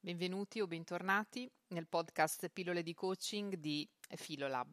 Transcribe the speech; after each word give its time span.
Benvenuti 0.00 0.62
o 0.62 0.66
bentornati 0.66 1.50
nel 1.68 1.86
podcast 1.88 2.48
Pillole 2.48 2.82
di 2.82 2.94
coaching 2.94 3.56
di 3.56 3.86
Filolab. 4.16 4.72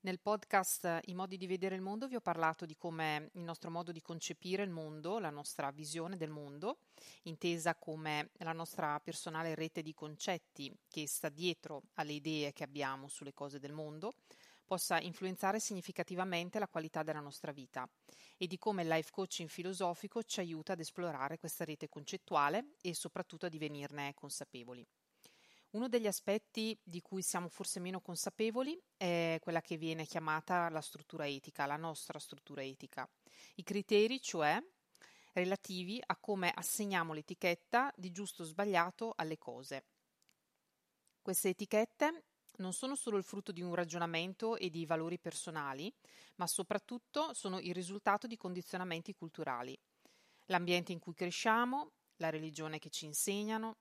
Nel 0.00 0.20
podcast 0.20 1.00
I 1.04 1.14
modi 1.14 1.38
di 1.38 1.46
vedere 1.46 1.74
il 1.74 1.80
mondo 1.80 2.06
vi 2.06 2.16
ho 2.16 2.20
parlato 2.20 2.66
di 2.66 2.76
come 2.76 3.30
il 3.32 3.42
nostro 3.44 3.70
modo 3.70 3.92
di 3.92 4.02
concepire 4.02 4.62
il 4.62 4.68
mondo, 4.68 5.18
la 5.18 5.30
nostra 5.30 5.70
visione 5.70 6.18
del 6.18 6.28
mondo, 6.28 6.80
intesa 7.22 7.74
come 7.76 8.28
la 8.40 8.52
nostra 8.52 9.00
personale 9.00 9.54
rete 9.54 9.80
di 9.80 9.94
concetti 9.94 10.70
che 10.86 11.08
sta 11.08 11.30
dietro 11.30 11.84
alle 11.94 12.12
idee 12.12 12.52
che 12.52 12.64
abbiamo 12.64 13.08
sulle 13.08 13.32
cose 13.32 13.58
del 13.58 13.72
mondo, 13.72 14.12
possa 14.64 14.98
influenzare 15.00 15.60
significativamente 15.60 16.58
la 16.58 16.68
qualità 16.68 17.02
della 17.02 17.20
nostra 17.20 17.52
vita 17.52 17.88
e 18.36 18.46
di 18.46 18.58
come 18.58 18.82
il 18.82 18.88
life 18.88 19.10
coaching 19.10 19.48
filosofico 19.48 20.22
ci 20.22 20.40
aiuta 20.40 20.72
ad 20.72 20.80
esplorare 20.80 21.38
questa 21.38 21.64
rete 21.64 21.88
concettuale 21.88 22.74
e 22.80 22.94
soprattutto 22.94 23.46
a 23.46 23.50
divenirne 23.50 24.14
consapevoli. 24.14 24.86
Uno 25.70 25.88
degli 25.88 26.06
aspetti 26.06 26.78
di 26.82 27.00
cui 27.00 27.22
siamo 27.22 27.48
forse 27.48 27.80
meno 27.80 28.00
consapevoli 28.00 28.80
è 28.96 29.38
quella 29.40 29.60
che 29.60 29.76
viene 29.76 30.06
chiamata 30.06 30.68
la 30.68 30.80
struttura 30.80 31.26
etica, 31.26 31.66
la 31.66 31.76
nostra 31.76 32.20
struttura 32.20 32.62
etica. 32.62 33.08
I 33.56 33.64
criteri, 33.64 34.20
cioè, 34.20 34.62
relativi 35.32 36.00
a 36.04 36.16
come 36.16 36.52
assegniamo 36.54 37.12
l'etichetta 37.12 37.92
di 37.96 38.12
giusto 38.12 38.42
o 38.42 38.46
sbagliato 38.46 39.14
alle 39.16 39.36
cose. 39.36 39.84
Queste 41.20 41.48
etichette 41.48 42.22
non 42.56 42.72
sono 42.72 42.94
solo 42.94 43.16
il 43.16 43.24
frutto 43.24 43.52
di 43.52 43.62
un 43.62 43.74
ragionamento 43.74 44.56
e 44.56 44.70
di 44.70 44.86
valori 44.86 45.18
personali, 45.18 45.92
ma 46.36 46.46
soprattutto 46.46 47.32
sono 47.34 47.58
il 47.58 47.74
risultato 47.74 48.26
di 48.26 48.36
condizionamenti 48.36 49.14
culturali. 49.14 49.78
L'ambiente 50.46 50.92
in 50.92 50.98
cui 50.98 51.14
cresciamo, 51.14 51.92
la 52.16 52.30
religione 52.30 52.78
che 52.78 52.90
ci 52.90 53.06
insegnano, 53.06 53.76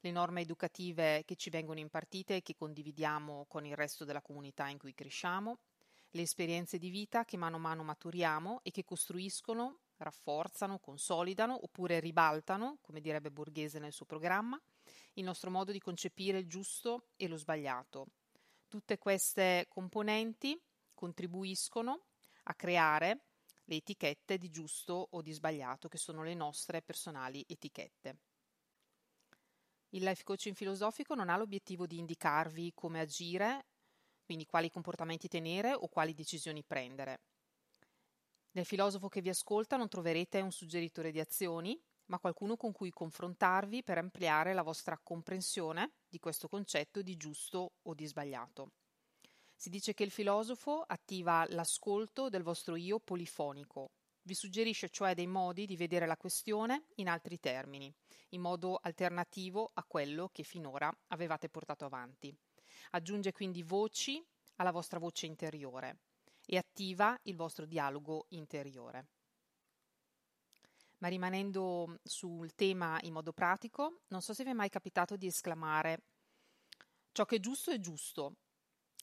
le 0.00 0.10
norme 0.10 0.40
educative 0.40 1.24
che 1.24 1.36
ci 1.36 1.50
vengono 1.50 1.78
impartite 1.78 2.36
e 2.36 2.42
che 2.42 2.56
condividiamo 2.56 3.46
con 3.48 3.66
il 3.66 3.76
resto 3.76 4.04
della 4.04 4.22
comunità 4.22 4.68
in 4.68 4.78
cui 4.78 4.94
cresciamo, 4.94 5.58
le 6.10 6.22
esperienze 6.22 6.78
di 6.78 6.90
vita 6.90 7.24
che 7.24 7.36
mano 7.36 7.56
a 7.56 7.60
mano 7.60 7.84
maturiamo 7.84 8.60
e 8.62 8.70
che 8.70 8.84
costruiscono, 8.84 9.78
rafforzano, 9.98 10.78
consolidano 10.78 11.62
oppure 11.62 12.00
ribaltano, 12.00 12.78
come 12.80 13.00
direbbe 13.00 13.30
Borghese 13.30 13.78
nel 13.78 13.92
suo 13.92 14.06
programma, 14.06 14.60
il 15.14 15.24
nostro 15.24 15.50
modo 15.50 15.70
di 15.70 15.78
concepire 15.78 16.38
il 16.38 16.48
giusto 16.48 17.04
e 17.16 17.28
lo 17.28 17.36
sbagliato. 17.36 18.06
Tutte 18.70 18.98
queste 18.98 19.66
componenti 19.68 20.56
contribuiscono 20.94 22.04
a 22.44 22.54
creare 22.54 23.24
le 23.64 23.74
etichette 23.74 24.38
di 24.38 24.48
giusto 24.48 25.08
o 25.10 25.22
di 25.22 25.32
sbagliato, 25.32 25.88
che 25.88 25.98
sono 25.98 26.22
le 26.22 26.34
nostre 26.34 26.80
personali 26.80 27.44
etichette. 27.48 28.18
Il 29.88 30.04
life 30.04 30.22
coaching 30.22 30.54
filosofico 30.54 31.16
non 31.16 31.30
ha 31.30 31.36
l'obiettivo 31.36 31.84
di 31.84 31.98
indicarvi 31.98 32.70
come 32.72 33.00
agire, 33.00 33.66
quindi 34.22 34.46
quali 34.46 34.70
comportamenti 34.70 35.26
tenere 35.26 35.72
o 35.72 35.88
quali 35.88 36.14
decisioni 36.14 36.62
prendere. 36.62 37.22
Nel 38.52 38.64
filosofo 38.64 39.08
che 39.08 39.20
vi 39.20 39.30
ascolta 39.30 39.76
non 39.76 39.88
troverete 39.88 40.40
un 40.40 40.52
suggeritore 40.52 41.10
di 41.10 41.18
azioni, 41.18 41.76
ma 42.10 42.18
qualcuno 42.18 42.56
con 42.56 42.72
cui 42.72 42.90
confrontarvi 42.90 43.82
per 43.82 43.96
ampliare 43.96 44.52
la 44.52 44.62
vostra 44.62 44.98
comprensione 44.98 45.92
di 46.08 46.18
questo 46.18 46.48
concetto 46.48 47.02
di 47.02 47.16
giusto 47.16 47.74
o 47.82 47.94
di 47.94 48.04
sbagliato. 48.04 48.72
Si 49.54 49.70
dice 49.70 49.94
che 49.94 50.02
il 50.04 50.10
filosofo 50.10 50.82
attiva 50.86 51.46
l'ascolto 51.48 52.28
del 52.28 52.42
vostro 52.42 52.74
io 52.76 52.98
polifonico, 52.98 53.92
vi 54.22 54.34
suggerisce 54.34 54.90
cioè 54.90 55.14
dei 55.14 55.26
modi 55.26 55.66
di 55.66 55.76
vedere 55.76 56.06
la 56.06 56.16
questione 56.16 56.86
in 56.96 57.08
altri 57.08 57.38
termini, 57.38 57.92
in 58.30 58.40
modo 58.40 58.78
alternativo 58.82 59.70
a 59.74 59.84
quello 59.84 60.28
che 60.32 60.42
finora 60.42 60.94
avevate 61.08 61.48
portato 61.48 61.84
avanti. 61.84 62.34
Aggiunge 62.90 63.32
quindi 63.32 63.62
voci 63.62 64.24
alla 64.56 64.72
vostra 64.72 64.98
voce 64.98 65.26
interiore 65.26 66.00
e 66.44 66.56
attiva 66.56 67.18
il 67.24 67.36
vostro 67.36 67.66
dialogo 67.66 68.26
interiore. 68.30 69.19
Ma 71.00 71.08
rimanendo 71.08 71.98
sul 72.02 72.54
tema 72.54 72.98
in 73.02 73.12
modo 73.12 73.32
pratico, 73.32 74.02
non 74.08 74.22
so 74.22 74.34
se 74.34 74.44
vi 74.44 74.50
è 74.50 74.54
mai 74.54 74.68
capitato 74.68 75.16
di 75.16 75.26
esclamare 75.26 76.02
ciò 77.12 77.24
che 77.24 77.36
è 77.36 77.40
giusto 77.40 77.70
è 77.70 77.78
giusto 77.78 78.36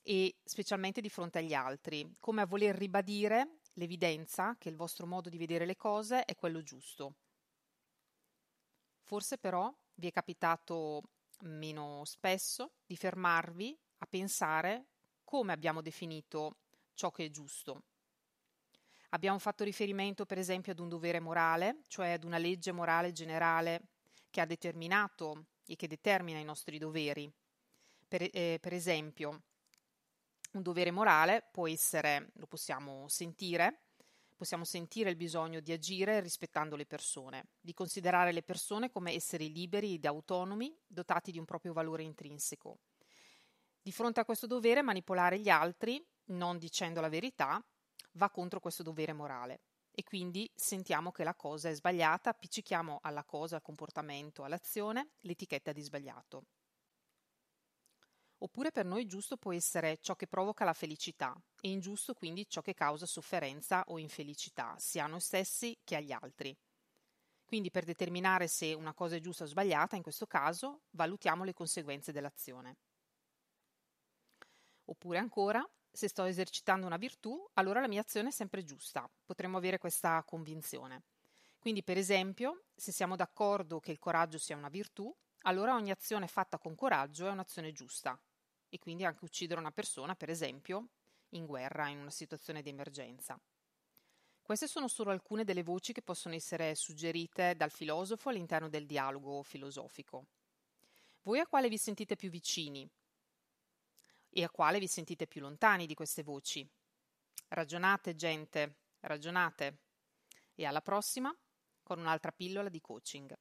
e 0.03 0.37
specialmente 0.43 1.01
di 1.01 1.09
fronte 1.09 1.39
agli 1.39 1.53
altri, 1.53 2.09
come 2.19 2.41
a 2.41 2.45
voler 2.45 2.75
ribadire 2.75 3.59
l'evidenza 3.73 4.55
che 4.57 4.69
il 4.69 4.75
vostro 4.75 5.05
modo 5.05 5.29
di 5.29 5.37
vedere 5.37 5.65
le 5.65 5.75
cose 5.75 6.23
è 6.23 6.35
quello 6.35 6.63
giusto. 6.63 7.15
Forse 9.01 9.37
però 9.37 9.73
vi 9.95 10.07
è 10.07 10.11
capitato 10.11 11.01
meno 11.41 12.03
spesso 12.05 12.71
di 12.85 12.95
fermarvi 12.95 13.77
a 13.97 14.05
pensare 14.05 14.87
come 15.23 15.51
abbiamo 15.51 15.81
definito 15.81 16.57
ciò 16.93 17.11
che 17.11 17.25
è 17.25 17.29
giusto. 17.29 17.83
Abbiamo 19.09 19.39
fatto 19.39 19.63
riferimento 19.63 20.25
per 20.25 20.37
esempio 20.37 20.73
ad 20.73 20.79
un 20.79 20.89
dovere 20.89 21.21
morale, 21.21 21.83
cioè 21.87 22.11
ad 22.11 22.25
una 22.25 22.37
legge 22.37 22.73
morale 22.73 23.13
generale 23.13 23.81
che 24.29 24.41
ha 24.41 24.45
determinato 24.45 25.45
e 25.65 25.77
che 25.77 25.87
determina 25.87 26.39
i 26.39 26.43
nostri 26.43 26.77
doveri. 26.77 27.31
Per, 28.07 28.29
eh, 28.31 28.57
per 28.59 28.73
esempio, 28.73 29.43
un 30.53 30.61
dovere 30.61 30.91
morale 30.91 31.47
può 31.51 31.69
essere, 31.69 32.31
lo 32.35 32.47
possiamo 32.47 33.07
sentire, 33.07 33.83
possiamo 34.35 34.65
sentire 34.65 35.09
il 35.09 35.15
bisogno 35.15 35.61
di 35.61 35.71
agire 35.71 36.19
rispettando 36.19 36.75
le 36.75 36.85
persone, 36.85 37.47
di 37.61 37.73
considerare 37.73 38.33
le 38.33 38.43
persone 38.43 38.89
come 38.89 39.13
esseri 39.13 39.51
liberi 39.51 39.95
ed 39.95 40.05
autonomi, 40.05 40.77
dotati 40.85 41.31
di 41.31 41.39
un 41.39 41.45
proprio 41.45 41.71
valore 41.71 42.03
intrinseco. 42.03 42.79
Di 43.81 43.91
fronte 43.93 44.19
a 44.19 44.25
questo 44.25 44.47
dovere, 44.47 44.81
manipolare 44.81 45.39
gli 45.39 45.49
altri, 45.49 46.05
non 46.25 46.57
dicendo 46.57 46.99
la 46.99 47.09
verità, 47.09 47.63
va 48.17 48.29
contro 48.29 48.59
questo 48.59 48.83
dovere 48.83 49.13
morale. 49.13 49.61
E 49.91 50.03
quindi 50.03 50.49
sentiamo 50.53 51.11
che 51.11 51.23
la 51.23 51.33
cosa 51.33 51.69
è 51.69 51.73
sbagliata, 51.73 52.29
appiccichiamo 52.29 52.99
alla 53.01 53.23
cosa, 53.23 53.55
al 53.55 53.61
comportamento, 53.61 54.43
all'azione 54.43 55.13
l'etichetta 55.21 55.71
di 55.71 55.81
sbagliato. 55.81 56.43
Oppure 58.39 58.71
per 58.71 58.85
noi 58.85 59.07
giusto 59.07 59.37
può 59.37 59.51
essere 59.51 59.97
ciò 59.99 60.15
che 60.15 60.27
provoca 60.27 60.63
la 60.63 60.73
felicità 60.73 61.35
e 61.59 61.69
ingiusto 61.69 62.13
quindi 62.13 62.47
ciò 62.47 62.61
che 62.61 62.75
causa 62.75 63.07
sofferenza 63.07 63.83
o 63.87 63.97
infelicità, 63.97 64.75
sia 64.77 65.05
a 65.05 65.07
noi 65.07 65.21
stessi 65.21 65.75
che 65.83 65.95
agli 65.95 66.11
altri. 66.11 66.55
Quindi 67.43 67.71
per 67.71 67.83
determinare 67.83 68.47
se 68.47 68.73
una 68.73 68.93
cosa 68.93 69.15
è 69.15 69.19
giusta 69.19 69.45
o 69.45 69.47
sbagliata, 69.47 69.95
in 69.95 70.03
questo 70.03 70.27
caso 70.27 70.81
valutiamo 70.91 71.43
le 71.43 71.53
conseguenze 71.53 72.11
dell'azione. 72.11 72.77
Oppure 74.85 75.17
ancora, 75.17 75.67
se 75.91 76.07
sto 76.07 76.25
esercitando 76.25 76.85
una 76.85 76.97
virtù, 76.97 77.47
allora 77.53 77.79
la 77.79 77.87
mia 77.87 78.01
azione 78.01 78.29
è 78.29 78.31
sempre 78.31 78.63
giusta. 78.63 79.09
Potremmo 79.25 79.57
avere 79.57 79.77
questa 79.77 80.23
convinzione. 80.23 81.03
Quindi, 81.59 81.83
per 81.83 81.97
esempio, 81.97 82.63
se 82.75 82.91
siamo 82.91 83.15
d'accordo 83.15 83.79
che 83.79 83.91
il 83.91 83.99
coraggio 83.99 84.37
sia 84.37 84.55
una 84.55 84.69
virtù, 84.69 85.13
allora 85.41 85.75
ogni 85.75 85.91
azione 85.91 86.27
fatta 86.27 86.57
con 86.57 86.75
coraggio 86.75 87.27
è 87.27 87.31
un'azione 87.31 87.71
giusta 87.71 88.19
e 88.69 88.79
quindi 88.79 89.05
anche 89.05 89.25
uccidere 89.25 89.59
una 89.59 89.71
persona, 89.71 90.15
per 90.15 90.29
esempio, 90.29 90.87
in 91.29 91.45
guerra, 91.45 91.87
in 91.87 91.99
una 91.99 92.11
situazione 92.11 92.61
di 92.61 92.69
emergenza. 92.69 93.39
Queste 94.41 94.67
sono 94.67 94.87
solo 94.87 95.11
alcune 95.11 95.43
delle 95.43 95.63
voci 95.63 95.91
che 95.91 96.01
possono 96.01 96.35
essere 96.35 96.73
suggerite 96.75 97.55
dal 97.55 97.71
filosofo 97.71 98.29
all'interno 98.29 98.69
del 98.69 98.85
dialogo 98.85 99.43
filosofico. 99.43 100.25
Voi 101.23 101.39
a 101.39 101.47
quale 101.47 101.67
vi 101.67 101.77
sentite 101.77 102.15
più 102.15 102.29
vicini 102.29 102.89
e 104.37 104.43
a 104.43 104.51
quale 104.51 104.77
vi 104.77 104.87
sentite 104.87 105.25
più 105.25 105.41
lontani 105.41 105.87
di 105.87 105.95
queste 105.95 106.21
voci? 106.21 106.69
Ragionate, 107.47 108.13
gente, 108.13 108.81
ragionate. 108.99 109.79
E 110.53 110.63
alla 110.63 110.81
prossima 110.81 111.35
con 111.81 111.97
un'altra 111.97 112.31
pillola 112.31 112.69
di 112.69 112.79
coaching. 112.79 113.35